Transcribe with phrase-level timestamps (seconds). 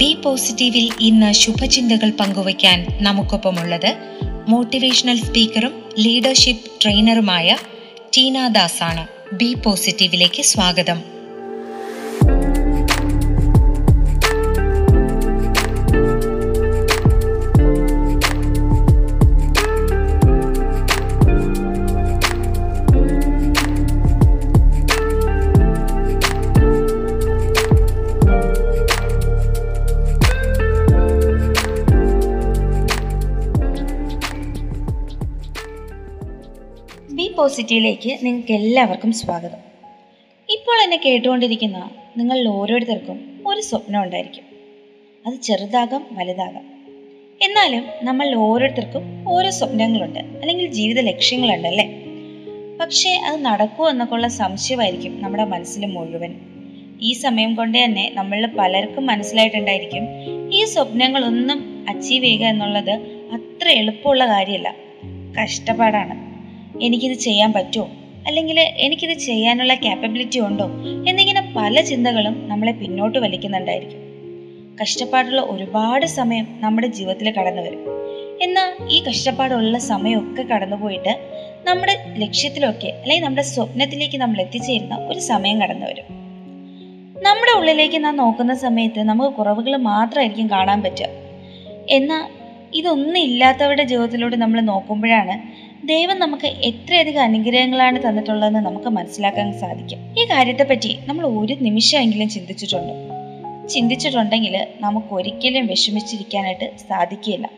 [0.00, 3.90] B പോസിറ്റീവിൽ ഇന്ന് ശുഭചിന്തകൾ പങ്കുവയ്ക്കാൻ നമുക്കൊപ്പമുള്ളത്
[4.48, 7.56] മോട്ടിവേഷണൽ സ്പീക്കറും ലീഡർഷിപ്പ് ട്രെയിനറുമായ
[8.16, 9.04] ടീന ദാസാണ്
[9.40, 10.98] ബി പോസിറ്റീവിലേക്ക് സ്വാഗതം.
[37.58, 39.58] പോസിറ്റീവിലേക്ക് നിങ്ങൾക്ക് എല്ലാവർക്കും സ്വാഗതം.
[40.50, 44.42] ഇപ്പോൾ എന്നെ കേട്ടുകൊണ്ടിരിക്കുന്ന നിങ്ങളിൽ ഓരോരുത്തർക്കും ഒരു സ്വപ്നം ഉണ്ടായിരിക്കും.
[45.26, 46.70] അത് ചെറുതാകാം വലുതാകാം.
[47.42, 52.04] എന്നാലും നമ്മൾ ഓരോരുത്തർക്കും ഓരോ സ്വപ്നങ്ങളുണ്ട് അല്ലെങ്കിൽ ജീവിത ലക്ഷ്യങ്ങളുണ്ട് അല്ലേ?
[52.80, 56.34] പക്ഷേ അത് നടക്കുമോ എന്നൊക്കെയുള്ള സംശയമായിരിക്കും നമ്മുടെ മനസ്സിൽ മുഴുവൻ.
[57.00, 60.08] ഈ സമയം കൊണ്ട് തന്നെ നമ്മളിൽ പലർക്കും മനസ്സിലായിട്ടുണ്ടായിരിക്കും
[60.54, 62.90] ഈ സ്വപ്നങ്ങളൊന്നും അച്ചീവ് ചെയ്യുക എന്നുള്ളത്
[63.32, 64.74] അത്ര എളുപ്പമുള്ള കാര്യമല്ല.
[65.42, 66.27] കഷ്ടപ്പാടാണ്.
[66.82, 67.90] എനിക്കിത് ചെയ്യാൻ പറ്റുമോ?
[68.26, 70.64] അല്ലെങ്കിൽ എനിക്കിത് ചെയ്യാനുള്ള ക്യാപ്പബിലിറ്റി ഉണ്ടോ?
[71.08, 73.98] എന്നിങ്ങനെ പല ചിന്തകളും നമ്മളെ പിന്നോട്ട് വലിക്കുന്നുണ്ടായിരിക്കും.
[74.82, 77.84] കഷ്ടപ്പാടുള്ള ഒരുപാട് സമയം നമ്മുടെ ജീവിതത്തിൽ കടന്നു വരും.
[78.42, 81.18] എന്നാൽ ഈ കഷ്ടപ്പാടുള്ള സമയമൊക്കെ കടന്നുപോയിട്ട്
[81.64, 86.04] നമ്മുടെ ലക്ഷ്യത്തിലൊക്കെ അല്ലെങ്കിൽ നമ്മുടെ സ്വപ്നത്തിലേക്ക് നമ്മൾ എത്തിച്ചേരുന്ന ഒരു സമയം കടന്നു വരും.
[87.22, 91.06] നമ്മുടെ ഉള്ളിലേക്ക് നാം നോക്കുന്ന സമയത്ത് നമുക്ക് കുറവുകൾ മാത്രമായിരിക്കും കാണാൻ പറ്റുക.
[91.90, 92.38] എന്നാൽ
[92.74, 99.98] ഇതൊന്നും ഇല്ലാത്തവരുടെ ജീവിതത്തിലൂടെ നമ്മൾ നോക്കുമ്പോഴാണ് ദൈവം നമുക്ക് എത്രയധികം അനുഗ്രഹങ്ങളാണ് തന്നിട്ടുള്ളതെന്ന് നമുക്ക് മനസ്സിലാക്കാൻ സാധിക്കും.
[100.20, 102.94] ഈ കാര്യത്തെപ്പറ്റി നമ്മൾ ഒരു നിമിഷമെങ്കിലും ചിന്തിച്ചിട്ടുണ്ടോ.
[103.68, 107.50] ചിന്തിച്ചിട്ടുണ്ടെങ്കിൽ നമുക്ക് ഒരിക്കലും വിഷമിച്ചിരിക്കാനായിട്ട് സാധിക്കില്ല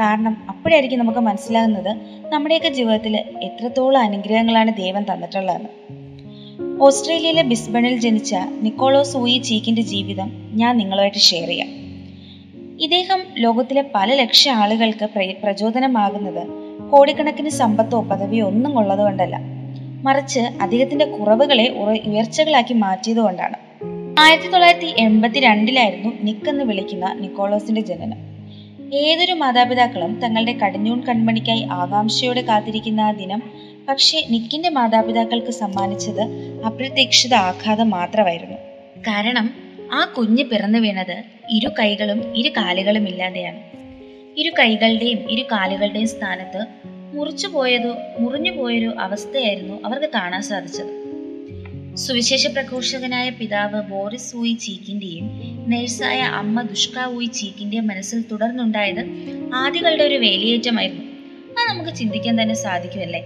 [0.00, 1.96] കാരണം അപ്പോഴായിരിക്കും നമുക്ക് മനസ്സിലാകുന്നത്
[2.28, 5.68] നമ്മുടെയൊക്കെ ജീവിതത്തിൽ എത്രത്തോളം അനുഗ്രഹങ്ങളാണ് ദൈവം തന്നിട്ടുള്ളതെന്ന്.
[6.82, 11.68] ഓസ്ട്രേലിയയിലെ ബിസ്ബണിൽ ജനിച്ച നിക്കോളോസ് ഊയി ചീക്കിന്റെ ജീവിതം ഞാൻ നിങ്ങളുമായിട്ട് ഷെയർ ചെയ്യാം.
[12.80, 16.61] ഇദ്ദേഹം ലോകത്തിലെ പല ലക്ഷം ആളുകൾക്ക് പ്ര- പ്രചോദനമാകുന്നത്
[16.92, 19.36] കോടിക്കണക്കിന് സമ്പത്തോ പദവിയോ ഒന്നും ഉള്ളതുകൊണ്ടല്ല
[20.02, 21.68] മറിച്ച് അദ്ദേഹത്തിന്റെ കുറവുകളെ
[22.06, 23.58] ഉയർച്ചകളാക്കി മാറ്റിയതുകൊണ്ടാണ്
[24.20, 28.18] ആയിരത്തി തൊള്ളായിരത്തി എൺപത്തി രണ്ടിലായിരുന്നു നിക്ക് എന്ന് വിളിക്കുന്ന നിക്കോളോസിന്റെ ജനനം.
[28.94, 33.42] ഏതൊരു മാതാപിതാക്കളും തങ്ങളുടെ കടിഞ്ഞൂൺ കൺമണിക്കായി ആകാംക്ഷയോടെ കാത്തിരിക്കുന്ന ആ ദിനം
[33.88, 36.20] പക്ഷേ നിക്കിന്റെ മാതാപിതാക്കൾക്ക് സമ്മാനിച്ചത്
[36.66, 38.56] അപ്രതീക്ഷിത ആഘാതം മാത്രമായിരുന്നു.
[39.08, 39.46] കാരണം
[39.92, 41.16] ആ കുഞ്ഞ് പിറന്നു വീണത്
[41.50, 43.60] ഇരു കൈകളും ഇരു കാലുകളും ഇല്ലാതെയാണ്.
[44.38, 46.66] ഇരു കൈകളുടെയും ഇരു കാലുകളുടെയും സ്ഥാനത്ത്
[47.16, 51.02] മുറിച്ചു പോയതോ മുറിഞ്ഞു പോയൊരു അവസ്ഥയായിരുന്നു അവർക്ക് കാണാൻ സാധിച്ചത്.
[51.96, 55.30] സുവിശേഷ പ്രഘോഷകനായ പിതാവ് ബോറിസ് ഊയി ചീക്കിന്റെയും
[55.70, 59.04] നഴ്സായ അമ്മ ദുഷ്ക ഊയി ചീക്കിന്റെയും മനസ്സിൽ തുടർന്നുണ്ടായത്
[59.54, 61.04] ആദികളുടെ ഒരു വേലിയേറ്റമായിരുന്നു.
[61.52, 63.20] അത് നമുക്ക് ചിന്തിക്കാൻ തന്നെ സാധിക്കുമല്ലേ?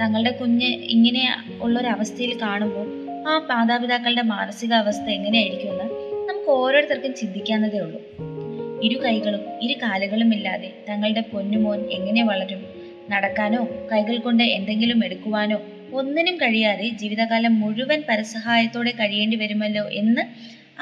[0.00, 2.88] തങ്ങളുടെ കുഞ്ഞ് ഇങ്ങനെ ഉള്ളൊരവസ്ഥയിൽ കാണുമ്പോൾ
[3.28, 5.84] ആ മാതാപിതാക്കളുടെ മാനസികാവസ്ഥ എങ്ങനെയായിരിക്കുമെന്ന്
[6.28, 8.00] നമുക്ക് ഓരോരുത്തർക്കും ചിന്തിക്കാവുന്നതേ ഉള്ളൂ.
[8.82, 12.60] ഇരു കൈകളും ഇരു കാലുകളും ഇല്ലാതെ തങ്ങളുടെ പൊന്നുമോൻ എങ്ങനെ വളരും?
[13.10, 15.60] നടക്കാനോ കൈകൾ കൊണ്ട് എന്തെങ്കിലും എടുക്കുവാനോ
[15.92, 20.22] ഒന്നിനും കഴിയാതെ ജീവിതകാലം മുഴുവൻ പരസഹായത്തോടെ കഴിയേണ്ടി വരുമല്ലോ എന്ന്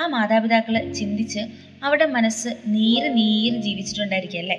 [0.00, 1.38] ആ മാതാപിതാക്കൾ ചിന്തിച്ച്
[1.82, 4.58] അവിടെ മനസ്സ് നീര് നീര് ജീവിച്ചിട്ടുണ്ടായിരിക്കും അല്ലേ?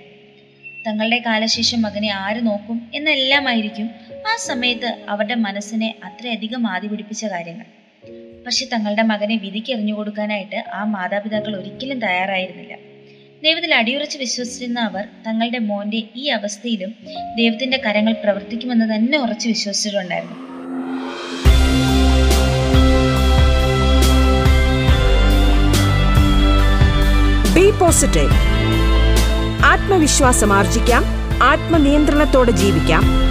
[0.88, 3.90] തങ്ങളുടെ കാലശേഷം മകനെ ആര് നോക്കും എന്നെല്ലാമായിരിക്കും
[4.28, 7.66] ആ സമയത്ത് അവരുടെ മനസ്സിനെ അത്രയധികം ആദി പിടിപ്പിച്ച കാര്യങ്ങൾ.
[8.46, 12.91] പക്ഷെ തങ്ങളുടെ മകനെ വിധിക്ക് എറിഞ്ഞു കൊടുക്കാനായിട്ട് ആ മാതാപിതാക്കൾ ഒരിക്കലും തയ്യാറായിരുന്നില്ല.
[13.44, 16.94] ദൈവത്തിൽ അടിയുറച്ച് വിശ്വസിച്ചിരുന്ന അവർ തങ്ങളുടെ മോന്റെ ഈ അവസ്ഥയിലും
[17.38, 20.52] ദൈവത്തിന്റെ കരങ്ങൾ പ്രവർത്തിക്കുമെന്ന് തന്നെ ഉറച്ചു വിശ്വസിച്ചിട്ടുണ്ടായിരുന്നു.
[29.65, 31.04] ആത്മവിശ്വാസം ആർജിക്കാം.
[31.44, 33.31] ആത്മനിയന്ത്രണത്തോടെ ജീവിക്കാം.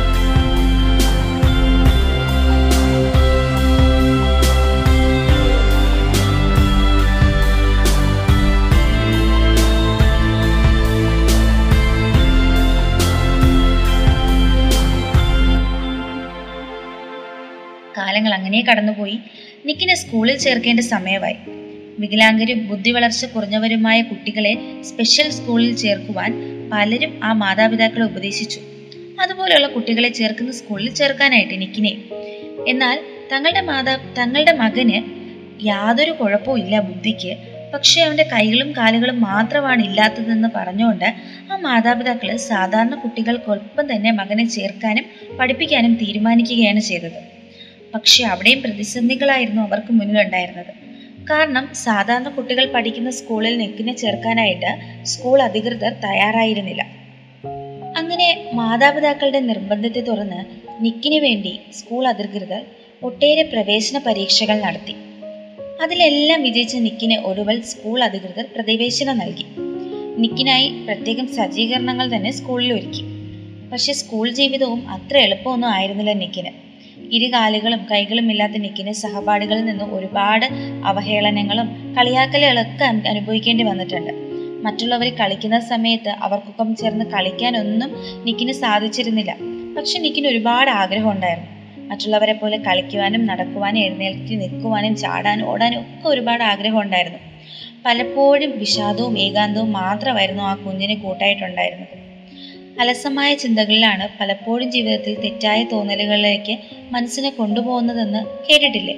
[18.21, 19.19] കാലങ്ങൾ അങ്ങനെ കടന്നുപോയി.
[19.67, 21.37] നിക്കിനെ സ്കൂളിൽ ചേർക്കേണ്ട സമയമായി.
[21.99, 24.53] വികലാംഗരും ബുദ്ധി വളർച്ച കുറഞ്ഞവരുമായ കുട്ടികളെ
[24.89, 26.31] സ്പെഷ്യൽ സ്കൂളിൽ ചേർക്കുവാൻ
[26.73, 28.61] പലരും ആ മാതാപിതാക്കളെ ഉപദേശിച്ചു.
[29.21, 31.93] അതുപോലെയുള്ള കുട്ടികളെ ചേർക്കുന്ന സ്കൂളിൽ ചേർക്കാനായിട്ട് നിക്കിനെ.
[32.69, 32.97] എന്നാൽ
[33.33, 34.99] തങ്ങളുടെ മാതാ തങ്ങളുടെ മകന്
[35.65, 37.33] യാതൊരു കുഴപ്പവും ഇല്ല ബുദ്ധിക്ക്.
[37.75, 41.09] പക്ഷേ അവന്റെ കൈകളും കാലുകളും മാത്രമാണ് ഇല്ലാത്തതെന്ന് പറഞ്ഞുകൊണ്ട്
[41.53, 45.05] ആ മാതാപിതാക്കൾ സാധാരണ കുട്ടികൾക്കൊപ്പം തന്നെ മകനെ ചേർക്കാനും
[45.39, 47.21] പഠിപ്പിക്കാനും തീരുമാനിക്കുകയാണ് ചെയ്തത്.
[47.95, 50.91] പക്ഷെ അവിടെയും പ്രതിസന്ധികളായിരുന്നു അവർക്ക് മുന്നിലുണ്ടായിരുന്നത്.
[51.31, 56.83] കാരണം സാധാരണ കുട്ടികൾ പഠിക്കുന്ന സ്കൂളിൽ നെക്കിനെ ചേർക്കാനായിട്ട് സ്കൂൾ അധികൃതർ തയ്യാറായിരുന്നില്ല.
[57.97, 60.45] അങ്ങനെ മാതാപിതാക്കളുടെ നിർബന്ധത്തെ തുറന്ന്
[60.85, 62.65] നിക്കിന് വേണ്ടി സ്കൂൾ അധികൃതർ
[63.03, 64.95] ഒട്ടേറെ പ്രവേശന പരീക്ഷകൾ നടത്തി.
[65.83, 69.45] അതിലെല്ലാം വിജയിച്ച നിക്കിന് ഒടുവിൽ സ്കൂൾ അധികൃതർ പ്രവേശനം നൽകി.
[70.19, 73.03] നിക്കിനായി പ്രത്യേകം സജ്ജീകരണങ്ങൾ തന്നെ സ്കൂളിൽ ഒരുക്കി.
[73.71, 76.70] പക്ഷെ സ്കൂൾ ജീവിതവും അത്ര എളുപ്പമൊന്നും ആയിരുന്നില്ല നിക്കിന്
[77.13, 80.47] ഇരുകാലുകളും കൈകളും ഇല്ലാത്ത നിക്കിന് സഹപാഠികളിൽ നിന്ന് ഒരുപാട്
[80.85, 84.13] അവഹേളനങ്ങളും കളിയാക്കലുകളൊക്കെ അനുഭവിക്കേണ്ടി വന്നിട്ടുണ്ട്.
[84.65, 87.91] മറ്റുള്ളവർ കളിക്കുന്ന സമയത്ത് അവർക്കൊപ്പം ചേർന്ന് കളിക്കാനൊന്നും
[88.25, 89.37] നിക്കിന് സാധിച്ചിരുന്നില്ല.
[89.77, 91.49] പക്ഷെ നിക്കിന് ഒരുപാട് ആഗ്രഹം ഉണ്ടായിരുന്നു.
[91.91, 97.19] മറ്റുള്ളവരെ പോലെ കളിക്കുവാനും നടക്കുവാനും എഴുന്നേൽക്കി നിൽക്കുവാനും ചാടാനും ഓടാനും ഒക്കെ ഒരുപാട് ആഗ്രഹം ഉണ്ടായിരുന്നു.
[97.85, 102.00] പലപ്പോഴും വിഷാദവും ഏകാന്തവും മാത്രമായിരുന്നു ആ കുഞ്ഞിന് കൂട്ടായിട്ടുണ്ടായിരുന്നത്.
[102.81, 106.59] അലസമായ ചിന്തകളിലാണ് പലപ്പോഴും ജീവിതത്തിൽ തെറ്റായ തോന്നലുകളിലേക്ക്
[106.93, 108.95] മനസ്സിനെ കൊണ്ടുപോകുന്നതെന്ന് കേട്ടിട്ടില്ലേ?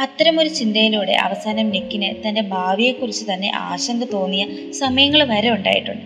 [0.00, 6.04] അത്തരമൊരു ചിന്തയിലൂടെ അവസാനം നിക്കിന് തന്റെ ഭാവിയെക്കുറിച്ച് തന്നെ ആശങ്ക തോന്നിയ സമയങ്ങൾ വരെ ഉണ്ടായിട്ടുണ്ട്.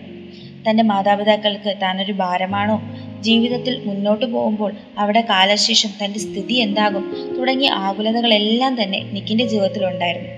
[0.69, 2.81] തന്റെ മാതാപിതാക്കൾക്ക് താനൊരു ഭാരമാണോ?
[3.21, 7.35] ജീവിതത്തിൽ മുന്നോട്ട് പോകുമ്പോൾ അവിടെ കാലശേഷം തന്റെ സ്ഥിതി എന്താകും?
[7.37, 10.29] തുടങ്ങിയ ആകുലതകളെല്ലാം തന്നെ നിക്കിന്റെ ജീവിതത്തിലുണ്ടായിരുന്നു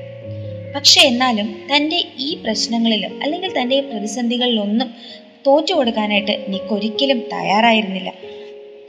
[0.75, 4.89] പക്ഷെ എന്നാലും തന്റെ ഈ പ്രശ്നങ്ങളിലും അല്ലെങ്കിൽ തന്റെ പ്രതിസന്ധികളിലൊന്നും
[5.47, 8.12] തോറ്റു കൊടുക്കാനായിട്ട് നിക്ക് ഒരിക്കലും തയ്യാറായിരുന്നില്ല.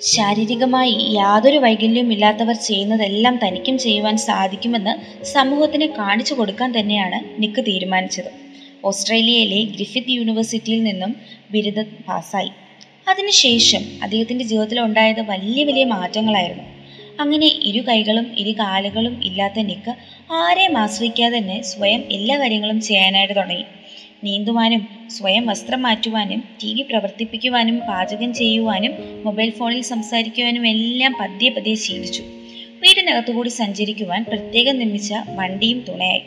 [0.02, 8.30] ശാരീരികമായി യാതൊരു വൈകല്യവും ഇല്ലാത്തവർ ചെയ്യുന്നതെല്ലാം തനിക്കും ചെയ്യുവാൻ സാധിക്കുമെന്ന് സമൂഹത്തിന് കാണിച്ചു കൊടുക്കാൻ തന്നെയാണ് നിക്ക് തീരുമാനിച്ചത്.
[8.84, 11.16] ഓസ്ട്രേലിയയിലെ ഗ്രിഫിത് യൂണിവേഴ്സിറ്റിയിൽ നിന്നും
[11.50, 12.50] ബിരുദം പാസ്സായി.
[13.08, 16.64] അതിനുശേഷം അദ്ദേഹത്തിന്റെ ജീവിതത്തിൽ ഉണ്ടായത് വലിയ വലിയ മാറ്റങ്ങളായിരുന്നു.
[17.20, 19.92] അങ്ങനെ ഇരു കൈകളും ഇരു കാലുകളും ഇല്ലാത്ത നിക്ക്
[20.32, 23.64] ആരെയും ആശ്രയിക്കാതെ തന്നെ സ്വയം എല്ലാ കാര്യങ്ങളും ചെയ്യാനായിട്ട് തുടങ്ങി.
[24.24, 31.74] നീന്തുവാനും സ്വയം വസ്ത്രം മാറ്റുവാനും ടി വി പ്രവർത്തിപ്പിക്കുവാനും പാചകം ചെയ്യുവാനും മൊബൈൽ ഫോണിൽ സംസാരിക്കുവാനും എല്ലാം പതിയെ പതിയെ
[31.74, 32.22] ശീലിച്ചു.
[32.82, 36.22] വീടിനകത്തുകൂടി സഞ്ചരിക്കുവാൻ പ്രത്യേകം നിർമ്മിച്ച വണ്ടിയും തുണയായി.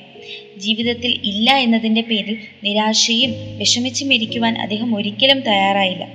[0.57, 6.07] ജീവിതത്തിൽ ഇല്ല എന്നതിന്റെ പേരിൽ നിരാശയും വിഷമിച്ചും ഇരിക്കുവാൻ അദ്ദേഹം ഒരിക്കലും തയ്യാറായില്ല.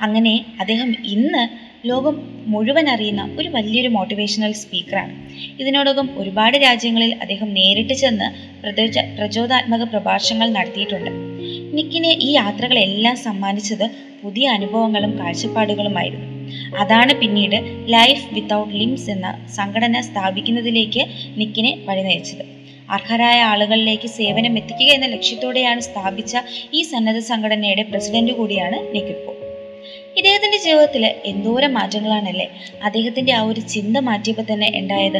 [0.00, 2.16] അങ്ങനെ അദ്ദേഹം ഇന്ന് ലോകം
[2.46, 5.14] മുഴുവൻ അറിയുന്ന ഒരു വലിയൊരു മോട്ടിവേഷണൽ സ്പീക്കറാണ്
[5.60, 8.28] ഇതിനോടകം ഒരുപാട് രാജ്യങ്ങളിൽ അദ്ദേഹം നേരിട്ട് ചെന്ന്
[8.62, 11.10] പ്രചോദ പ്രചോദാത്മക പ്രഭാഷണങ്ങൾ നടത്തിയിട്ടുണ്ട്.
[11.76, 13.86] നിക്കിനെ ഈ യാത്രകളെല്ലാം സമ്മാനിച്ചത്
[14.22, 16.28] പുതിയ അനുഭവങ്ങളും കാഴ്ചപ്പാടുകളുമായിരുന്നു.
[16.82, 17.58] അതാണ് പിന്നീട്
[17.94, 19.28] ലൈഫ് വിത്തൗട്ട് ലിംസ് എന്ന
[19.58, 21.02] സംഘടന സ്ഥാപിക്കുന്നതിലേക്ക്
[21.40, 22.44] നിക്കിനെ വഴിനയിച്ചത്.
[22.90, 26.36] അർഹരായ ആളുകളിലേക്ക് സേവനം എത്തിക്കുക എന്ന ലക്ഷ്യത്തോടെയാണ് സ്ഥാപിച്ച
[26.72, 29.35] ഈ സന്നദ്ധ സംഘടനയുടെ പ്രസിഡന്റ് കൂടിയാണ് നിക്കിപ്പോൾ
[30.16, 32.48] ഇദ്ദേഹത്തിന്റെ ജീവിതത്തിൽ എന്തോരം മാറ്റങ്ങളാണല്ലേ?
[32.82, 35.18] അദ്ദേഹത്തിന്റെ ആ ഒരു ചിന്ത മാറ്റിയപ്പോൾ തന്നെ ഉണ്ടായത്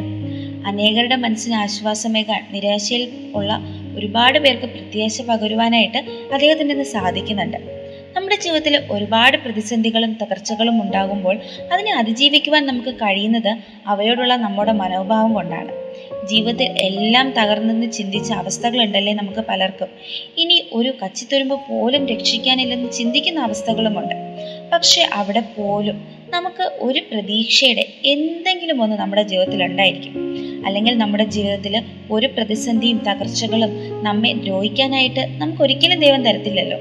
[0.66, 3.58] അനേകരുടെ മനസ്സിന് ആശ്വാസമേകാൻ നിരാശയിൽ ഉള്ള
[3.96, 5.98] ഒരുപാട് പേർക്ക് പ്രത്യാശ പകരുവാനായിട്ട്
[6.32, 7.56] അദ്ദേഹത്തിന് ഇന്ന് സാധിക്കുന്നുണ്ട്.
[8.16, 11.38] നമ്മുടെ ജീവിതത്തിൽ ഒരുപാട് പ്രതിസന്ധികളും തകർച്ചകളും ഉണ്ടാകുമ്പോൾ
[11.72, 13.56] അതിനെ അതിജീവിക്കുവാൻ നമുക്ക് കഴിയുന്നത്
[13.86, 15.72] അവയോടുള്ള നമ്മുടെ മനോഭാവം കൊണ്ടാണ്.
[16.26, 19.88] ജീവിതത്തിൽ എല്ലാം തകർന്നെന്ന് ചിന്തിച്ച അവസ്ഥകളുണ്ടല്ലേ നമുക്ക് പലർക്കും.
[20.38, 24.14] ഇനി ഒരു കച്ചിത്തുരുമ്പ് പോലും രക്ഷിക്കാനില്ലെന്ന് ചിന്തിക്കുന്ന അവസ്ഥകളുമുണ്ട്.
[24.72, 30.14] പക്ഷെ അവിടെ പോലും നമുക്ക് ഒരു പ്രതീക്ഷയുടെ എന്തെങ്കിലും ഒന്ന് നമ്മുടെ ജീവിതത്തിൽ ഉണ്ടായിരിക്കും.
[30.66, 36.78] അല്ലെങ്കിൽ നമ്മുടെ ജീവിതത്തിൽ ഒരു പ്രതിസന്ധിയും തകർച്ചകളും നമ്മെ ദ്രോഹിക്കാനായിട്ട് നമുക്ക് ഒരിക്കലും ദൈവം തരത്തില്ലല്ലോ.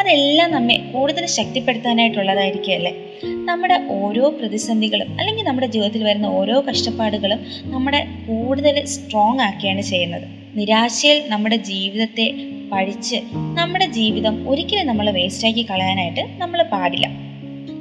[0.00, 8.84] അതെല്ലാം നമ്മെ കൂടുതൽ ശക്തിപ്പെടുത്താനായിട്ടുള്ളതായിരിക്കുമല്ലേ നമ്മുടെ ഓരോ പ്രതിസന്ധികളും അല്ലെങ്കിൽ നമ്മുടെ ജീവിതത്തിൽ വരുന്ന ഓരോ കഷ്ടപ്പാടുകളും നമ്മുടെ കൂടുതൽ
[8.84, 10.22] സ്ട്രോങ് ആക്കുകയാണ് ചെയ്യുന്നത്.
[10.54, 12.34] നിരാശയിൽ നമ്മുടെ ജീവിതത്തെ
[12.72, 13.16] പഴിച്ച്
[13.54, 17.25] നമ്മുടെ ജീവിതം ഒരിക്കലും നമ്മൾ വേസ്റ്റാക്കി കളയാനായിട്ട് നമ്മൾ പാടില്ല.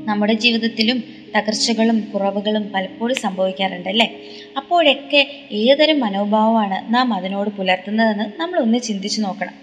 [0.06, 1.04] നമ്മുടെ ജീവിതത്തിലും
[1.36, 4.08] തകർച്ചകളും കുറവുകളും പലപ്പോഴും സംഭവിക്കാറുണ്ട് അല്ലേ?
[4.58, 9.54] അപ്പോഴൊക്കെ ഏതൊരു മനോഭാവമാണ് നാം അതിനോട് പുലർത്തുന്നതെന്ന് നമ്മൾ ഒന്ന് ചിന്തിച്ചു നോക്കണം.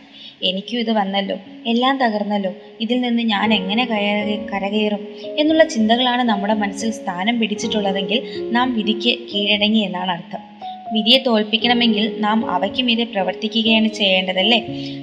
[0.43, 5.03] എനിക്കും ഇത് വന്നല്ലോ എല്ലാം തകർന്നല്ലോ ഇതിൽ നിന്ന് ഞാൻ എങ്ങനെ കയറി കരകയറും
[5.39, 10.52] എന്നുള്ള ചിന്തകളാണ് നമ്മുടെ മനസ്സിൽ സ്ഥാനം പിടിച്ചിട്ടുള്ളതെങ്കിൽ നാം വിധിക്ക് കീഴടങ്ങി എന്നാണ് അർത്ഥം.
[10.93, 14.61] വിധിയെ തോൽപ്പിക്കണമെങ്കിൽ നാം അവയ്ക്കുമീതെ പ്രവർത്തിക്കുകയാണ് ചെയ്യേണ്ടതല്ലേ?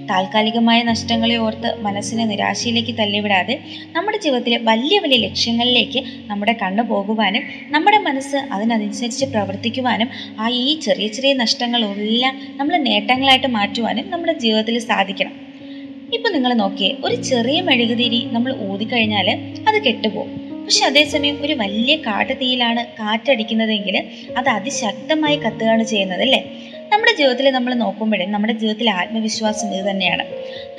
[0.10, 3.60] താൽക്കാലികമായ നഷ്ടങ്ങളെ ഓർത്ത് മനസ്സിനെ നിരാശയിലേക്ക് തള്ളിവിടാതെ
[3.91, 11.08] നമ്മുടെ ജീവിതത്തിലെ വലിയ വലിയ ലക്ഷ്യങ്ങളിലേക്ക് നമ്മുടെ കണ്ണു പോകുവാനും നമ്മുടെ മനസ്സ് അതിനനുസരിച്ച് പ്രവർത്തിക്കുവാനും ആ ഈ ചെറിയ
[11.08, 15.31] ചെറിയ നഷ്ടങ്ങളെല്ലാം നമ്മൾ നേട്ടങ്ങളായിട്ട് മാറ്റുവാനും നമ്മുടെ ജീവിതത്തിൽ സാധിക്കണം.
[16.13, 19.29] ഇപ്പം നിങ്ങൾ നോക്കിയേ ഒരു ചെറിയ മെഴുകുതിരി നമ്മൾ ഊതിക്കഴിഞ്ഞാൽ
[19.67, 20.49] അത് കെട്ടുപോകും.
[20.69, 23.95] പക്ഷെ അതേസമയം ഒരു വലിയ കാട്ടുതീയിലാണ് കാറ്റടിക്കുന്നതെങ്കിൽ
[24.38, 26.41] അത് അതിശക്തമായി കത്തുകയാണ് ചെയ്യുന്നത് അല്ലേ?
[26.91, 30.23] നമ്മുടെ ജീവിതത്തിൽ നമ്മൾ നോക്കുമ്പോഴേ നമ്മുടെ ജീവിതത്തിലെ ആത്മവിശ്വാസം ഇത് തന്നെയാണ്.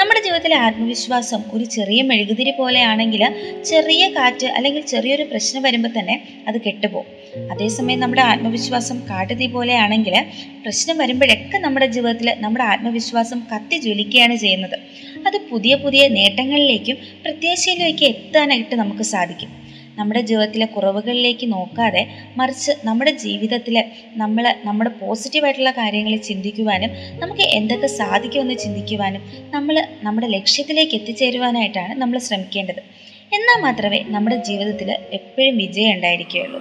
[0.00, 3.28] നമ്മുടെ ജീവിതത്തിലെ ആത്മവിശ്വാസം ഒരു ചെറിയ മെഴുകുതിരി പോലെയാണെങ്കിൽ
[3.64, 7.08] ചെറിയ കാറ്റ് അല്ലെങ്കിൽ ചെറിയൊരു പ്രശ്നം വരുമ്പോൾ തന്നെ അത് കെട്ടുപോകും.
[7.52, 10.16] അതേസമയം നമ്മുടെ ആത്മവിശ്വാസം കാട്ടുതീ പോലെയാണെങ്കിൽ
[10.64, 14.78] പ്രശ്നം വരുമ്പോഴൊക്കെ നമ്മുടെ ജീവിതത്തിൽ നമ്മുടെ ആത്മവിശ്വാസം കത്തി ജ്വലിക്കുകയാണ് ചെയ്യുന്നത്.
[15.26, 19.69] അത് പുതിയ പുതിയ നേട്ടങ്ങളിലേക്കും പ്രത്യാശയിലേക്കും എത്താനായിട്ട് നമുക്ക് സാധിക്കും.
[20.00, 22.02] നമ്മുടെ ജീവിതത്തിലെ കുറവുകളിലേക്ക് നോക്കാതെ
[22.36, 23.76] മറിച്ച് നമ്മുടെ ജീവിതത്തിൽ
[24.22, 26.90] നമ്മൾ നമ്മുടെ പോസിറ്റീവായിട്ടുള്ള കാര്യങ്ങൾ ചിന്തിക്കുവാനും
[27.22, 29.22] നമുക്ക് എന്തൊക്കെ സാധിക്കുമെന്ന് ചിന്തിക്കുവാനും
[29.54, 32.82] നമ്മൾ നമ്മുടെ ലക്ഷ്യത്തിലേക്ക് എത്തിച്ചേരുവാനായിട്ടാണ് നമ്മൾ ശ്രമിക്കേണ്ടത്.
[33.32, 36.60] എന്നാൽ മാത്രമേ നമ്മുടെ ജീവിതത്തിൽ എപ്പോഴും വിജയം ഉണ്ടായിരിക്കുകയുള്ളൂ.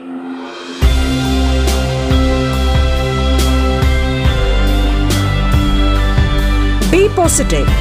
[6.91, 7.74] ബി പോസിറ്റീവ്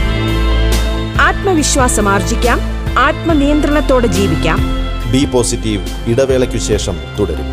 [1.28, 2.58] ആത്മവിശ്വാസം ആർജിക്കാം.
[3.06, 4.58] ആത്മനിയന്ത്രണത്തോടെ ജീവിക്കാം.
[5.12, 7.48] ബി പോസിറ്റീവ് ഇടവേളയ്ക്കു ശേഷം തുടരും.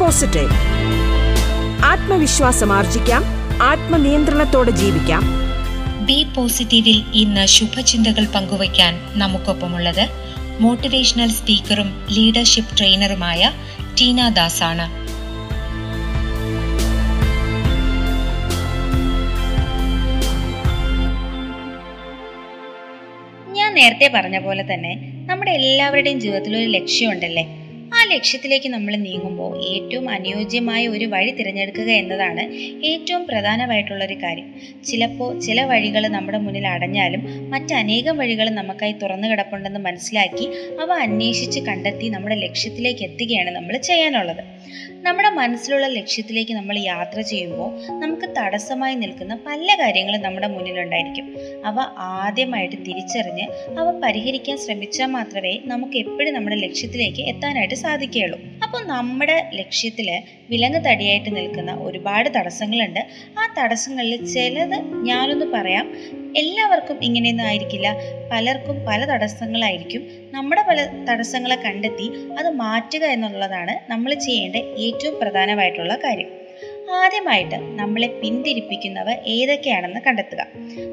[0.00, 0.57] പോസിറ്റീവ്
[2.38, 3.22] ആത്മവിശ്വാസം ആർജിക്കാം
[3.68, 5.22] ആത്മനിയന്ത്രണത്തോടെ ജീവിക്കാം.
[6.08, 8.92] ബി പോസിറ്റീവിൽ ഇന്ന് ശുഭചിന്തകൾ പങ്കുവയ്ക്കാൻ
[9.22, 10.04] നമുക്കൊപ്പമുള്ളത്
[10.64, 13.50] മോട്ടിവേഷണൽ സ്പീക്കറും ലീഡർഷിപ്പ് ട്രെയിനറുമായ
[13.98, 14.86] ടീന ദാസ് ആണ്
[23.58, 24.94] ഞാൻ നേരത്തെ പറഞ്ഞ പോലെ തന്നെ
[25.30, 27.46] നമ്മുടെ എല്ലാവരുടെയും ജീവിതത്തിൽ ഒരു ലക്ഷ്യമുണ്ടല്ലേ?
[28.12, 32.42] ലക്ഷ്യത്തിലേക്ക് നമ്മൾ നീങ്ങുമ്പോൾ ഏറ്റവും അനുയോജ്യമായ ഒരു വഴി തിരഞ്ഞെടുക്കുക എന്നതാണ്
[32.90, 34.48] ഏറ്റവും പ്രധാനമായിട്ടുള്ള ഒരു കാര്യം.
[34.88, 37.22] ചിലപ്പോൾ ചില വഴികൾ നമ്മുടെ മുന്നിൽ അടഞ്ഞാലും
[37.54, 40.46] മറ്റനേകം വഴികൾ നമുക്കായി തുറന്നു കിടപ്പുണ്ടെന്ന് മനസ്സിലാക്കി
[40.80, 44.42] അവ അന്വേഷിച്ച് കണ്ടെത്തി നമ്മുടെ ലക്ഷ്യത്തിലേക്ക് എത്തുകയാണ് നമ്മൾ ചെയ്യാനുള്ളത്.
[45.02, 47.68] നമ്മുടെ മനസ്സിലുള്ള ലക്ഷ്യത്തിലേക്ക് നമ്മൾ യാത്ര ചെയ്യുമ്പോൾ
[48.00, 51.26] നമുക്ക് തടസ്സമായി നിൽക്കുന്ന പല കാര്യങ്ങളും നമ്മുടെ മുന്നിലുണ്ടായിരിക്കും.
[51.64, 53.46] അവ ആദ്യമായിട്ട് തിരിച്ചറിഞ്ഞ്
[53.78, 58.38] അവ പരിഹരിക്കാൻ ശ്രമിച്ചാൽ മാത്രമേ നമുക്ക് എപ്പോഴും നമ്മുടെ ലക്ഷ്യത്തിലേക്ക് എത്താനായിട്ട് സാധിക്കുകയുള്ളൂ.
[58.62, 63.00] അപ്പോൾ നമ്മുടെ ലക്ഷ്യത്തിൽ വിലങ്ങ് തടിയായിട്ട് നിൽക്കുന്ന ഒരുപാട് തടസ്സങ്ങളുണ്ട്.
[63.38, 65.94] ആ തടസ്സങ്ങളിൽ ചിലത് ഞാനൊന്ന് പറയാം.
[66.40, 67.88] എല്ലാവർക്കും ഇങ്ങനെയൊന്നും ആയിരിക്കില്ല.
[68.32, 70.02] പലർക്കും പല തടസ്സങ്ങളായിരിക്കും.
[70.30, 70.78] നമ്മുടെ പല
[71.10, 72.06] തടസ്സങ്ങളെ കണ്ടെത്തി
[72.38, 76.30] അത് മാറ്റുക എന്നുള്ളതാണ് നമ്മൾ ചെയ്യേണ്ട ഏറ്റവും പ്രധാനമായിട്ടുള്ള കാര്യം.
[76.94, 80.42] ആദ്യമായിട്ട് നമ്മളെ പിന്തിരിപ്പിക്കുന്നവ ഏതൊക്കെയാണെന്ന് കണ്ടെത്തുക.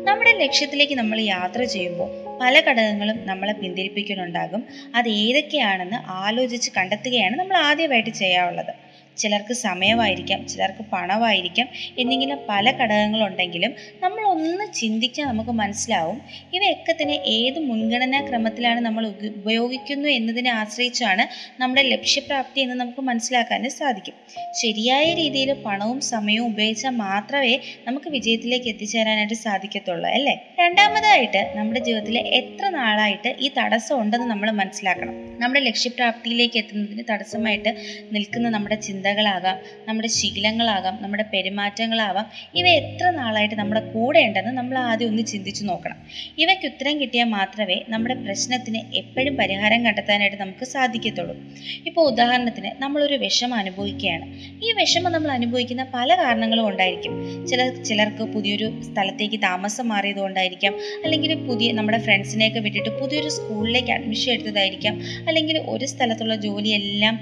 [0.07, 2.09] നമ്മുടെ ലക്ഷ്യത്തിലേക്ക് നമ്മൾ യാത്ര ചെയ്യുമ്പോൾ
[2.41, 4.63] പല ഘടകങ്ങളും നമ്മളെ പിന്തിരിപ്പിക്കുന്നുണ്ടാകും.
[4.95, 8.84] അത് ഏതൊക്കെയാണെന്ന് ആലോചിച്ച് കണ്ടെത്തുകയാണ് നമ്മൾ ആദ്യമായിട്ട് ചെയ്യാനുള്ളത്
[9.17, 11.67] ചിലർക്ക് സമയമായിരിക്കാം ചിലർക്ക് പണമായിരിക്കാം
[11.99, 13.71] എന്നിങ്ങനെ പല ഘടകങ്ങളുണ്ടെങ്കിലും
[14.03, 16.17] നമ്മൾ ഒന്ന് ചിന്തിച്ചാൽ നമുക്ക് മനസ്സിലാവും
[16.53, 19.03] ഇവയൊക്കെ തന്നെ ഏത് മുൻഗണനാ ക്രമത്തിലാണ് നമ്മൾ
[19.39, 21.23] ഉപയോഗിക്കുന്നു എന്നതിനെ ആശ്രയിച്ചാണ്
[21.61, 24.15] നമ്മുടെ ലക്ഷ്യപ്രാപ്തി എന്ന് നമുക്ക് മനസ്സിലാക്കാൻ സാധിക്കും.
[24.61, 27.53] ശരിയായ രീതിയിൽ പണവും സമയവും ഉപയോഗിച്ചാൽ മാത്രമേ
[27.87, 30.35] നമുക്ക് വിജയത്തിലേക്ക് എത്തിച്ചേരാനായിട്ട് സാധിക്കത്തുള്ളൂ അല്ലേ?
[30.59, 35.15] രണ്ടാമതായിട്ട് നമ്മുടെ ജീവിതത്തിൽ എത്ര നാളായിട്ട് ഈ തടസ്സം ഉണ്ടെന്ന് നമ്മൾ മനസ്സിലാക്കണം.
[35.41, 37.71] നമ്മുടെ ലക്ഷ്യപ്രാപ്തിയിലേക്ക് എത്തുന്നതിന് തടസ്സമായിട്ട്
[38.11, 39.57] നിൽക്കുന്ന നമ്മുടെ ചിന്തകളാകാം
[39.87, 42.25] നമ്മുടെ ശീലങ്ങളാകാം നമ്മുടെ പെരുമാറ്റങ്ങളാവാം.
[42.55, 45.97] ഇവ എത്ര നാളായിട്ട് നമ്മുടെ കൂടെ ഉണ്ടെന്ന് നമ്മൾ ആദ്യം ഒന്ന് ചിന്തിച്ചു നോക്കണം.
[46.37, 51.35] ഇവയ്ക്ക് ഉത്തരം കിട്ടിയാൽ മാത്രമേ നമ്മുടെ പ്രശ്നത്തിന് എപ്പോഴും പരിഹാരം കണ്ടെത്താനായിട്ട് നമുക്ക് സാധിക്കത്തുള്ളൂ.
[51.85, 54.25] ഇപ്പോൾ ഉദാഹരണത്തിന് നമ്മളൊരു വിഷമം അനുഭവിക്കുകയാണ്.
[54.65, 57.13] ഈ വിഷമം നമ്മൾ അനുഭവിക്കുന്ന പല കാരണങ്ങളും ഉണ്ടായിരിക്കും.
[57.47, 64.31] ചില ചിലർക്ക് പുതിയൊരു സ്ഥലത്തേക്ക് താമസം മാറിയത് കൊണ്ടായിരിക്കാം അല്ലെങ്കിൽ പുതിയ നമ്മുടെ ഫ്രണ്ട്സിനെയൊക്കെ വിട്ടിട്ട് പുതിയൊരു സ്കൂളിലേക്ക് അഡ്മിഷൻ
[64.33, 64.97] എടുത്തതായിരിക്കാം.
[65.27, 67.15] അല്ലെങ്കിൽ ഒരു സ്ഥലത്തുള്ള ജോലിയെല്ലാം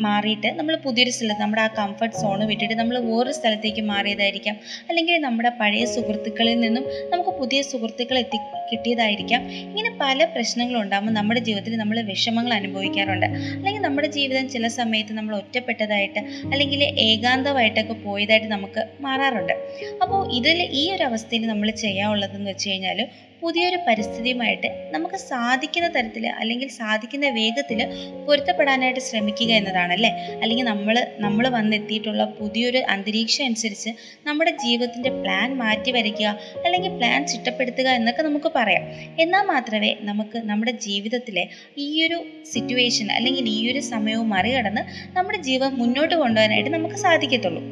[0.00, 4.56] മാറിയിട്ട് നമ്മൾ പുതിയൊരു സ്ഥലത്ത് നമ്മുടെ ആ കംഫർട്ട് സോൺ വിട്ടിട്ട് നമ്മൾ വേറൊരു സ്ഥലത്തേക്ക് മാറിയതായിരിക്കാം.
[4.88, 8.38] അല്ലെങ്കിൽ നമ്മുടെ പഴയ സുഹൃത്തുക്കളിൽ നിന്നും നമുക്ക് പുതിയ സുഹൃത്തുക്കൾ എത്തി
[8.72, 9.42] കിട്ടിയതായിരിക്കാം.
[9.52, 13.26] ഇങ്ങനെ പല പ്രശ്നങ്ങളും ഉണ്ടാകുമ്പോൾ നമ്മുടെ ജീവിതത്തിൽ നമ്മൾ വിഷമങ്ങൾ അനുഭവിക്കാറുണ്ട്.
[13.26, 16.18] അല്ലെങ്കിൽ നമ്മുടെ ജീവിതം ചില സമയത്ത് നമ്മൾ ഒറ്റപ്പെട്ടതായിട്ട്
[16.52, 19.54] അല്ലെങ്കിൽ ഏകാന്തമായിട്ടൊക്കെ പോയതായിട്ട് നമുക്ക് മാറാറുണ്ട്.
[20.02, 23.00] അപ്പോൾ ഇതിൽ ഈ ഒരു അവസ്ഥയിൽ നമ്മൾ ചെയ്യാനുള്ളതെന്ന് വെച്ച് കഴിഞ്ഞാൽ
[23.40, 27.86] പുതിയൊരു പരിസ്ഥിതിയുമായിട്ട് നമുക്ക് സാധിക്കുന്ന തരത്തിൽ അല്ലെങ്കിൽ സാധിക്കുന്ന വേഗത്തിൽ
[28.26, 30.10] പൊരുത്തപ്പെടാനായിട്ട് ശ്രമിക്കുക എന്നതാണല്ലേ?
[30.42, 33.90] അല്ലെങ്കിൽ നമ്മൾ നമ്മൾ വന്നെത്തിയിട്ടുള്ള പുതിയൊരു അന്തരീക്ഷം അനുസരിച്ച്
[34.26, 36.26] നമ്മുടെ ജീവിതത്തിന്റെ പ്ലാൻ മാറ്റി വരയ്ക്കുക
[36.64, 38.82] അല്ലെങ്കിൽ പ്ലാൻ ചിട്ടപ്പെടുത്തുക എന്നൊക്കെ നമുക്ക് പറയാം.
[39.20, 46.14] എന്നാൽ മാത്രമേ നമുക്ക് നമ്മുടെ ജീവിതത്തിലെ ഈയൊരു സിറ്റുവേഷൻ അല്ലെങ്കിൽ ഈ ഒരു സമയവും മറികടന്ന് നമ്മുടെ ജീവിതം മുന്നോട്ട്
[46.14, 47.62] കൊണ്ടുപോകാനായിട്ട് നമുക്ക് സാധിക്കത്തുള്ളൂ.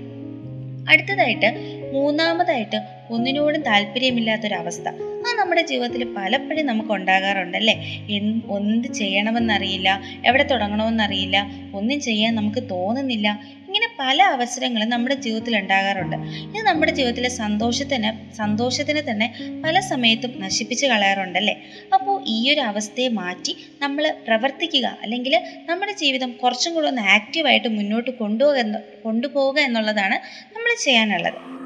[0.90, 1.49] അടുത്തതായിട്ട്
[1.92, 4.88] മൂന്നാമതായിട്ട് ഒന്നിനോടും താല്പര്യമില്ലാത്തൊരവസ്ഥ.
[5.26, 7.75] ആ നമ്മുടെ ജീവിതത്തിൽ പലപ്പോഴും നമുക്ക് ഉണ്ടാകാറുണ്ടല്ലേ?
[8.10, 11.36] എന്ത് ചെയ്യണമെന്നറിയില്ല എവിടെ തുടങ്ങണമെന്നറിയില്ല
[11.75, 13.28] ഒന്നും ചെയ്യാൻ നമുക്ക് തോന്നുന്നില്ല.
[13.66, 16.16] ഇങ്ങനെ പല അവസരങ്ങളും നമ്മുടെ ജീവിതത്തിൽ ഉണ്ടാകാറുണ്ട്.
[16.56, 19.32] ഇത് നമ്മുടെ ജീവിതത്തിലെ സന്തോഷത്തിന് സന്തോഷത്തിന് തന്നെ
[19.64, 21.56] പല സമയത്തും നശിപ്പിച്ച് കളയാറുണ്ടല്ലേ?
[21.94, 28.10] അപ്പോൾ ഈ ഒരു അവസ്ഥയെ മാറ്റി നമ്മൾ പ്രവർത്തിക്കുക അല്ലെങ്കിൽ നമ്മുടെ ജീവിതം കുറച്ചും കൂടെ ഒന്ന് ആക്റ്റീവായിട്ട് മുന്നോട്ട്
[28.10, 30.14] കൊണ്ടുപോകുക കൊണ്ടുപോവുക എന്നുള്ളതാണ്
[30.56, 31.65] നമ്മൾ ചെയ്യാനുള്ളത്.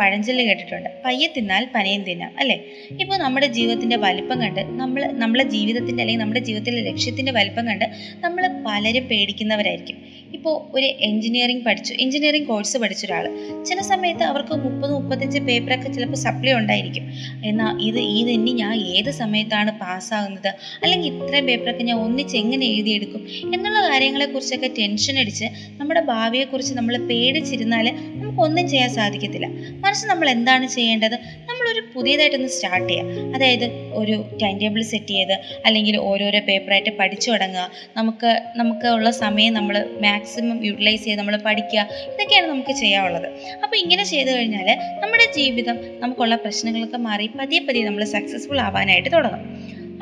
[0.00, 0.90] പഴഞ്ചൊല്ല് കേട്ടിട്ടുണ്ട്.
[1.04, 2.56] പയ്യെ തിന്നാൽ പനയും തിന്നാം അല്ലേ?
[3.00, 7.86] ഇപ്പോൾ നമ്മുടെ ജീവിതത്തിന്റെ വലിപ്പം കണ്ട് നമ്മൾ നമ്മുടെ ജീവിതത്തിന്റെ അല്ലെങ്കിൽ നമ്മുടെ ജീവിതത്തിലെ ലക്ഷ്യത്തിന്റെ വലിപ്പം കണ്ട്
[8.24, 9.98] നമ്മൾ പലരും പേടിക്കുന്നവരായിരിക്കും.
[10.34, 11.94] ഇപ്പോൾ ഒരു എഞ്ചിനീയറിംഗ് പഠിച്ചു.
[11.94, 13.24] എഞ്ചിനീയറിംഗ് കോഴ്സ് പഠിച്ച ഒരാൾ
[13.64, 17.12] ചില സമയത്ത് അവർക്ക് മുപ്പത് മുപ്പത്തഞ്ച് പേപ്പറൊക്കെ ചിലപ്പോൾ സപ്ലൈ ഉണ്ടായിരിക്കും.
[17.44, 20.48] എന്നാൽ ഇത് ഇത് ഇനി ഞാൻ ഏത് സമയത്താണ് പാസ്സാകുന്നത്?
[20.82, 23.26] അല്ലെങ്കിൽ ഇത്രയും പേപ്പറൊക്കെ ഞാൻ ഒന്നിച്ച് എങ്ങനെ എഴുതിയെടുക്കും?
[23.54, 25.44] എന്നുള്ള കാര്യങ്ങളെക്കുറിച്ചൊക്കെ ടെൻഷൻ അടിച്ച്
[25.80, 29.46] നമ്മുടെ ഭാവിയെക്കുറിച്ച് നമ്മൾ പേടിച്ചിരുന്നാൽ നമുക്കൊന്നും ചെയ്യാൻ സാധിക്കത്തില്ല.
[29.84, 31.18] മറിച്ച് നമ്മൾ എന്താണ് ചെയ്യേണ്ടത്?
[31.48, 33.66] നമ്മളൊരു പുതിയതായിട്ടൊന്ന് സ്റ്റാർട്ട് ചെയ്യുക അതായത്
[33.98, 35.34] ഒരു ടൈം ടേബിൾ സെറ്റ് ചെയ്ത്
[35.66, 37.70] അല്ലെങ്കിൽ ഓരോരോ പേപ്പറായിട്ട് പഠിച്ചു തുടങ്ങുക.
[37.96, 41.88] നമുക്ക് നമുക്ക് ഉള്ള സമയം നമ്മൾ മാക്സിമം യൂട്ടിലൈസ് ചെയ്ത് നമ്മൾ പഠിക്കുക.
[42.14, 43.28] ഇതൊക്കെയാണ് നമുക്ക് ചെയ്യാനുള്ളത്.
[43.62, 44.68] അപ്പോൾ ഇങ്ങനെ ചെയ്തു കഴിഞ്ഞാൽ
[45.02, 49.42] നമ്മുടെ ജീവിതം നമുക്കുള്ള പ്രശ്നങ്ങളൊക്കെ മാറി പതിയെ പതിയെ നമ്മൾ സക്സസ്ഫുൾ ആവാനായിട്ട് തുടങ്ങും.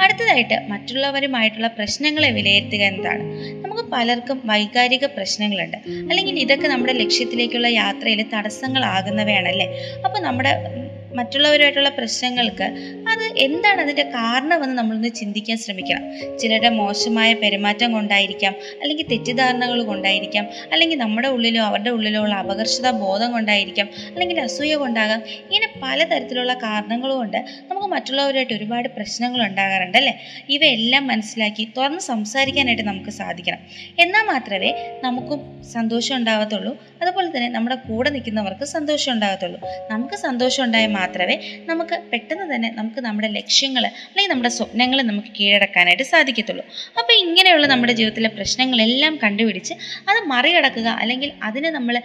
[0.01, 3.23] അടുത്തതായിട്ട് മറ്റുള്ളവരുമായിട്ടുള്ള പ്രശ്നങ്ങളെ വിലയിരുത്തുക എന്നതാണ്.
[3.65, 5.77] നമുക്ക് പലർക്കും വൈകാരിക പ്രശ്നങ്ങളുണ്ട്.
[6.11, 9.69] അല്ലെങ്കിൽ ഇതൊക്കെ നമ്മുടെ ലക്ഷ്യത്തിലേക്കുള്ള യാത്രയിൽ തടസ്സങ്ങളാകുന്നവയാണല്ലേ?
[10.05, 10.53] അപ്പോൾ നമ്മുടെ
[11.17, 12.63] മറ്റുള്ളവരുമായിട്ടുള്ള പ്രശ്നങ്ങൾക്ക്
[13.09, 16.39] അത് എന്താണ് അതിന്റെ കാരണമെന്ന് നമ്മളൊന്ന് ചിന്തിക്കാൻ ശ്രമിക്കണം.
[16.39, 23.33] ചിലരുടെ മോശമായ പെരുമാറ്റം കൊണ്ടായിരിക്കാം അല്ലെങ്കിൽ തെറ്റിദ്ധാരണകൾ കൊണ്ടായിരിക്കാം അല്ലെങ്കിൽ നമ്മുടെ ഉള്ളിലോ അവരുടെ ഉള്ളിലോ ഉള്ള അപകർഷത ബോധം
[23.33, 25.23] കൊണ്ടായിരിക്കാം അല്ലെങ്കിൽ അസൂയ കൊണ്ടാകാം.
[25.29, 27.37] ഇങ്ങനെ പലതരത്തിലുള്ള കാരണങ്ങൾ കൊണ്ട്
[27.69, 30.21] നമുക്ക് മറ്റുള്ളവരുമായിട്ട് ഒരുപാട് പ്രശ്നങ്ങൾ ഉണ്ടാകാറുണ്ട് അല്ലേ?
[30.49, 33.59] ഇവയെല്ലാം മനസ്സിലാക്കി തുറന്ന് സംസാരിക്കാനായിട്ട് നമുക്ക് സാധിക്കണം.
[33.99, 35.41] എന്നാൽ മാത്രമേ നമുക്കും
[35.73, 36.73] സന്തോഷം ഉണ്ടാകത്തുള്ളൂ.
[37.03, 39.61] അതുപോലെ തന്നെ നമ്മുടെ കൂടെ നിൽക്കുന്നവർക്ക് സന്തോഷം ഉണ്ടാകത്തുള്ളൂ.
[39.91, 41.39] നമുക്ക് സന്തോഷം ഉണ്ടായാൽ മാത്രമേ
[41.71, 46.65] നമുക്ക് പെട്ടെന്ന് തന്നെ നമുക്ക് നമ്മുടെ ലക്ഷ്യങ്ങൾ അല്ലെങ്കിൽ നമ്മുടെ സ്വപ്നങ്ങൾ നമുക്ക് കീഴടക്കാനായിട്ട് സാധിക്കത്തുള്ളൂ.
[46.99, 49.75] അപ്പോൾ ഇങ്ങനെയുള്ള നമ്മുടെ ജീവിതത്തിലെ പ്രശ്നങ്ങളെല്ലാം കണ്ടുപിടിച്ച്
[50.11, 51.97] അത് മറികടക്കുക അല്ലെങ്കിൽ അതിനെ നമ്മൾ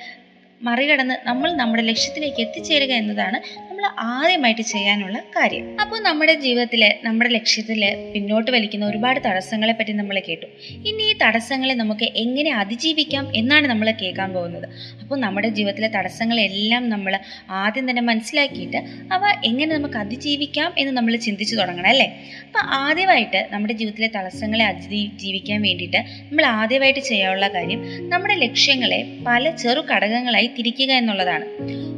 [0.67, 3.37] മറികടന്ന് നമ്മൾ നമ്മുടെ ലക്ഷ്യത്തിലേക്ക് എത്തിച്ചേരുക എന്നതാണ്
[3.69, 5.77] നമ്മൾ ആദ്യമായിട്ട് ചെയ്യാനുള്ള കാര്യം.
[5.81, 10.47] അപ്പോൾ നമ്മുടെ ജീവിതത്തിലെ നമ്മുടെ ലക്ഷ്യത്തിൽ പിന്നോട്ട് വലിക്കുന്ന ഒരുപാട് തടസ്സങ്ങളെ പറ്റി നമ്മൾ കേട്ടു.
[10.89, 14.67] ഇനി ഈ തടസ്സങ്ങളെ നമുക്ക് എങ്ങനെ അതിജീവിക്കാം എന്നാണ് നമ്മൾ കേൾക്കാൻ പോകുന്നത്.
[15.01, 17.19] അപ്പോൾ നമ്മുടെ ജീവിതത്തിലെ തടസ്സങ്ങളെല്ലാം നമ്മൾ
[17.49, 18.77] ആദ്യം തന്നെ മനസ്സിലാക്കിയിട്ട്
[19.11, 22.07] അവ എങ്ങനെ നമുക്ക് അതിജീവിക്കാം എന്ന് നമ്മൾ ചിന്തിച്ചു തുടങ്ങണം അല്ലേ?
[22.45, 27.81] അപ്പോൾ ആദ്യമായിട്ട് നമ്മുടെ ജീവിതത്തിലെ തടസ്സങ്ങളെ അതിജീവിക്കാൻ വേണ്ടിയിട്ട് നമ്മൾ ആദ്യമായിട്ട് ചെയ്യാനുള്ള കാര്യം
[28.13, 31.45] നമ്മുടെ ലക്ഷ്യങ്ങളെ പല ചെറു ഘടകങ്ങളായി തിരിക്കുക എന്നുള്ളതാണ്.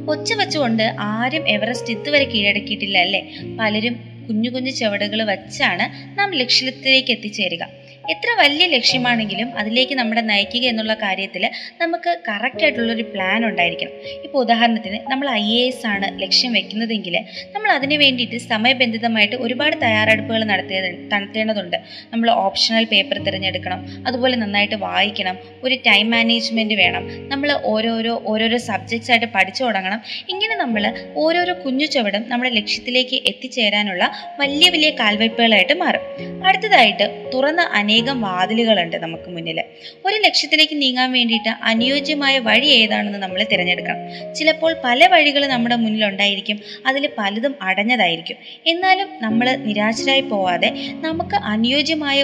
[0.08, 3.22] ഒച്ച വെച്ചുകൊണ്ട് ആരും എവറസ്റ്റ് ഇതുവരെ കീഴടക്കിയിട്ടില്ല അല്ലേ?
[3.60, 3.94] പലരും
[4.28, 7.83] കുഞ്ഞു കുഞ്ഞു ചുവടുകൾ വച്ചാണ് നാം ലക്ഷ്യത്തിലേക്ക് എത്തിച്ചേരുക.
[8.12, 11.44] എത്ര വലിയ ലക്ഷ്യമാണെങ്കിലും അതിലേക്ക് നമ്മുടെ നയിക്കുക എന്നുള്ള കാര്യത്തിൽ
[11.82, 13.92] നമുക്ക് കറക്റ്റ് ആയിട്ടുള്ളൊരു പ്ലാൻ ഉണ്ടായിരിക്കണം.
[14.26, 17.14] ഇപ്പോൾ ഉദാഹരണത്തിന് നമ്മൾ ഐ എ എസ് ആണ് ലക്ഷ്യം വെക്കുന്നതെങ്കിൽ
[17.54, 20.80] നമ്മൾ അതിന് വേണ്ടിയിട്ട് സമയബന്ധിതമായിട്ട് ഒരുപാട് തയ്യാറെടുപ്പുകൾ നടത്തിയ
[21.14, 21.78] നടത്തേണ്ടതുണ്ട്.
[22.12, 29.10] നമ്മൾ ഓപ്ഷണൽ പേപ്പർ തിരഞ്ഞെടുക്കണം അതുപോലെ നന്നായിട്ട് വായിക്കണം ഒരു ടൈം മാനേജ്മെന്റ് വേണം നമ്മൾ ഓരോരോ ഓരോരോ സബ്ജക്ട്സ്
[29.12, 30.00] ആയിട്ട് പഠിച്ചു തുടങ്ങണം.
[30.32, 30.82] ഇങ്ങനെ നമ്മൾ
[31.24, 34.04] ഓരോരോ കുഞ്ഞു ചുവടും നമ്മുടെ ലക്ഷ്യത്തിലേക്ക് എത്തിച്ചേരാനുള്ള
[34.40, 36.04] വലിയ വലിയ കാൽവയ്പ്പുകളായിട്ട് മാറും.
[36.48, 37.62] അടുത്തതായിട്ട് തുറന്ന
[37.94, 39.58] അനേകം വാതിലുകളുണ്ട് നമുക്ക് മുന്നിൽ
[40.06, 44.00] ഒരു ലക്ഷ്യത്തിലേക്ക് നീങ്ങാൻ വേണ്ടിയിട്ട് അനുയോജ്യമായ വഴി ഏതാണെന്ന് നമ്മൾ തിരഞ്ഞെടുക്കണം.
[44.38, 48.38] ചിലപ്പോൾ പല വഴികൾ നമ്മുടെ മുന്നിൽ ഉണ്ടായിരിക്കും അതിൽ പലതും അടഞ്ഞതായിരിക്കും.
[48.72, 50.70] എന്നാലും നമ്മൾ നിരാശരായി പോവാതെ
[51.06, 52.18] നമുക്ക് അനുയോജ്യമായ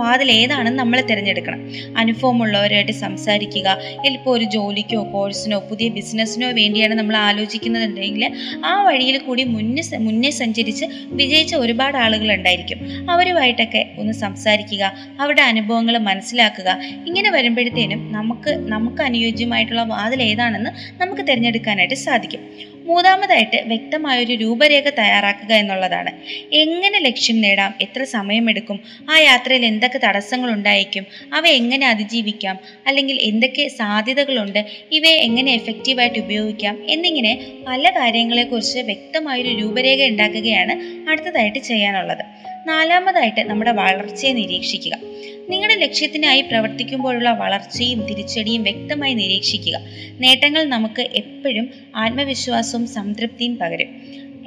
[0.00, 1.60] വാതിൽ ഏതാണെന്ന് നമ്മൾ തിരഞ്ഞെടുക്കണം.
[1.96, 3.68] അനുഭവമുള്ളവരുമായിട്ട് സംസാരിക്കുക.
[4.10, 8.24] ഇപ്പോൾ ഒരു ജോലിക്കോ കോഴ്സിനോ പുതിയ ബിസിനസ്സിനോ വേണ്ടിയാണ് നമ്മൾ ആലോചിക്കുന്നതുണ്ടെങ്കിൽ
[8.70, 10.86] ആ വഴിയിൽ കൂടി മുന്നേ മുന്നേ സഞ്ചരിച്ച്
[11.20, 12.78] വിജയിച്ച ഒരുപാട് ആളുകൾ ഉണ്ടായിരിക്കും.
[13.10, 14.84] അവരുമായിട്ടൊക്കെ ഒന്ന് സംസാരിക്കുക
[15.20, 16.68] അവരുടെ അനുഭവങ്ങൾ മനസ്സിലാക്കുക.
[17.06, 20.70] ഇങ്ങനെ വരുമ്പോഴത്തേനും നമുക്ക് നമുക്ക് അനുയോജ്യമായിട്ടുള്ള വാതിൽ ഏതാണെന്ന്
[21.02, 22.42] നമുക്ക് തിരഞ്ഞെടുക്കാനായിട്ട് സാധിക്കും.
[22.90, 26.10] മൂന്നാമതായിട്ട് വ്യക്തമായൊരു രൂപരേഖ തയ്യാറാക്കുക എന്നുള്ളതാണ്.
[26.54, 27.74] എങ്ങനെ ലക്ഷ്യം നേടാം?
[27.80, 28.80] എത്ര സമയമെടുക്കും?
[29.10, 32.58] ആ യാത്രയിൽ എന്തൊക്കെ തടസ്സങ്ങൾ ഉണ്ടായിരിക്കും അവ എങ്ങനെ അതിജീവിക്കാം?
[32.86, 34.66] അല്ലെങ്കിൽ എന്തൊക്കെ സാധ്യതകളുണ്ട്?
[34.92, 36.78] ഇവയെ എങ്ങനെ എഫക്റ്റീവായിട്ട് ഉപയോഗിക്കാം?
[36.90, 37.32] എന്നിങ്ങനെ
[37.68, 40.74] പല കാര്യങ്ങളെക്കുറിച്ച് വ്യക്തമായൊരു രൂപരേഖ ഉണ്ടാക്കുകയാണ്
[41.10, 42.24] അടുത്തതായിട്ട് ചെയ്യാനുള്ളത്.
[42.66, 45.09] നാലാമതായിട്ട് നമ്മുടെ വളർച്ചയെ നിരീക്ഷിക്കുക.
[45.50, 49.76] നിങ്ങളുടെ ലക്ഷ്യത്തിനായി പ്രവർത്തിക്കുമ്പോഴുള്ള വളർച്ചയും തിരിച്ചടിയും വ്യക്തമായി നിരീക്ഷിക്കുക.
[50.20, 53.90] നേട്ടങ്ങൾ നമുക്ക് എപ്പോഴും ആത്മവിശ്വാസവും സംതൃപ്തിയും പകരും.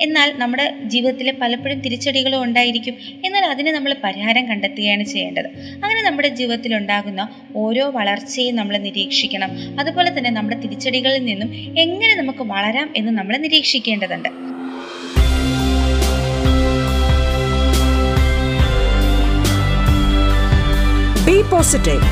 [0.02, 2.96] എന്നാൽ നമ്മുടെ ജീവിതത്തിൽ പലപ്പോഴും തിരിച്ചടികളും ഉണ്ടായിരിക്കും.
[3.26, 5.46] എന്നാൽ അതിന് നമ്മൾ പരിഹാരം കണ്ടെത്തുകയാണ് ചെയ്യേണ്ടത്.
[5.84, 9.52] അങ്ങനെ നമ്മുടെ ജീവിതത്തിൽ ഉണ്ടാകുന്ന ഓരോ വളർച്ചയും നമ്മൾ നിരീക്ഷിക്കണം.
[9.80, 14.53] അതുപോലെ തന്നെ നമ്മുടെ തിരിച്ചടികളിൽ നിന്നും എങ്ങനെ നമുക്ക് വളരാം എന്ന് നമ്മൾ നിരീക്ഷിക്കേണ്ടതുണ്ട്.
[21.54, 22.04] പോസിറ്റീവ്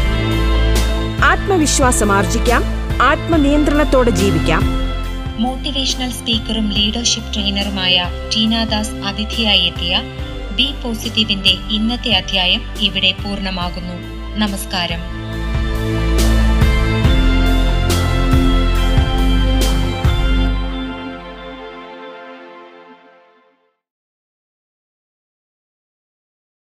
[1.23, 2.63] ആത്മവിശ്വാസം ആർജിക്കാം
[3.01, 4.62] ആത്മനിയന്ത്രണത്തോടെ ജീവിക്കാം.
[5.38, 8.04] മോട്ടിവേഷണൽ സ്പീക്കറും ലീഡർഷിപ്പ് ട്രെയിനറുമായ
[8.36, 10.01] ടീനാദാസ് അതിഥിയായി എത്തിയ
[10.56, 13.93] ബി പോസിറ്റീവിന്റെ ഇന്നത്തെ അധ്യായം ഇവിടെ പൂർണമാകുന്നു.
[14.38, 15.20] നമസ്കാരം.